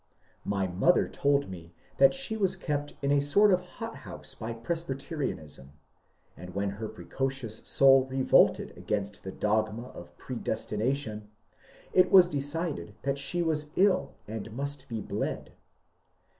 My 0.45 0.65
mother 0.65 1.07
told 1.07 1.47
me 1.47 1.75
that 1.99 2.11
she 2.11 2.35
was 2.35 2.55
kept 2.55 2.95
in 3.03 3.11
a 3.11 3.19
sort 3.21 3.53
of 3.53 3.61
hothouse 3.61 4.35
of 4.41 4.63
Presbyterianism; 4.63 5.73
and 6.35 6.55
when 6.55 6.71
her 6.71 6.89
precocious 6.89 7.61
soul 7.65 8.05
revolted 8.05 8.75
against 8.75 9.23
the 9.23 9.31
dogma 9.31 9.89
of 9.89 10.17
predestination, 10.17 11.29
it 11.93 12.11
was 12.11 12.27
decided 12.27 12.95
that 13.03 13.19
she 13.19 13.43
was 13.43 13.69
ill 13.75 14.15
and 14.27 14.51
must 14.53 14.89
be 14.89 15.01
bled. 15.01 15.51